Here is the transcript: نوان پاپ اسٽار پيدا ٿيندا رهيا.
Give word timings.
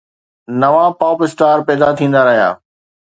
نوان 0.61 0.89
پاپ 0.99 1.17
اسٽار 1.25 1.57
پيدا 1.67 1.89
ٿيندا 1.97 2.21
رهيا. 2.27 2.49